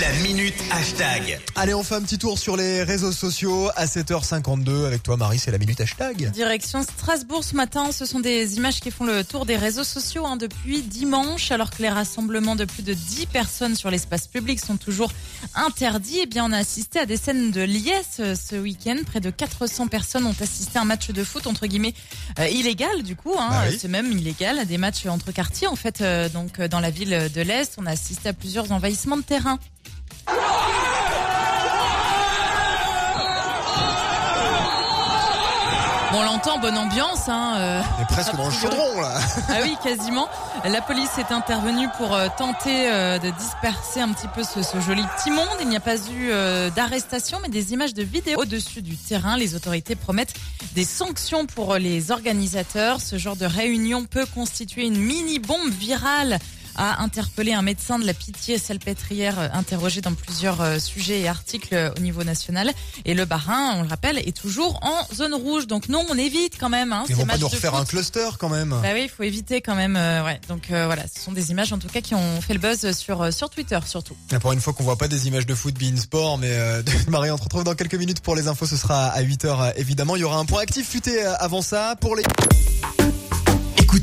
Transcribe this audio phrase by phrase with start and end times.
[0.00, 1.40] La minute hashtag.
[1.56, 4.84] Allez, on fait un petit tour sur les réseaux sociaux à 7h52.
[4.86, 6.30] Avec toi, Marie, c'est la minute hashtag.
[6.30, 10.26] Direction Strasbourg ce matin, ce sont des images qui font le tour des réseaux sociaux
[10.26, 14.60] hein, depuis dimanche, alors que les rassemblements de plus de 10 personnes sur l'espace public
[14.60, 15.10] sont toujours
[15.54, 16.20] interdits.
[16.22, 18.98] Eh bien, on a assisté à des scènes de liesse euh, ce week-end.
[19.06, 21.94] Près de 400 personnes ont assisté à un match de foot entre guillemets
[22.38, 23.34] euh, illégal du coup.
[23.38, 23.78] Hein, Bah oui.
[23.80, 26.02] C'est même illégal, des matchs entre quartiers en fait.
[26.02, 29.22] euh, donc euh, dans la ville de l'Est, on a assisté à plusieurs envahissements de
[29.22, 29.58] terrain.
[36.10, 37.28] Bon, on l'entend, bonne ambiance.
[37.28, 37.82] Hein, euh.
[37.98, 39.20] On est presque dans le chaudron, là.
[39.50, 40.26] Ah oui, quasiment.
[40.64, 44.80] La police est intervenue pour euh, tenter euh, de disperser un petit peu ce, ce
[44.80, 45.46] joli petit monde.
[45.60, 46.30] Il n'y a pas eu
[46.74, 49.36] d'arrestation, mais des images de vidéos au-dessus du terrain.
[49.36, 50.34] Les autorités promettent
[50.74, 53.02] des sanctions pour les organisateurs.
[53.02, 56.38] Ce genre de réunion peut constituer une mini-bombe virale
[56.78, 61.28] a interpellé un médecin de la pitié salpêtrière euh, interrogé dans plusieurs euh, sujets et
[61.28, 62.72] articles euh, au niveau national.
[63.04, 65.66] Et le Barin, on le rappelle, est toujours en zone rouge.
[65.66, 66.92] Donc non, on évite quand même.
[66.92, 68.70] Hein, Ils vont pas nous refaire un cluster quand même.
[68.82, 69.96] Bah oui, il faut éviter quand même.
[69.96, 70.40] euh, ouais.
[70.48, 72.92] Donc euh, voilà, ce sont des images en tout cas qui ont fait le buzz
[72.96, 74.16] sur euh, sur Twitter surtout.
[74.32, 76.56] Et Pour une fois qu'on voit pas des images de foot bein sport, mais
[77.08, 78.66] Marie, on se retrouve dans quelques minutes pour les infos.
[78.66, 80.14] Ce sera à 8h évidemment.
[80.16, 82.22] Il y aura un point actif futé avant ça pour les.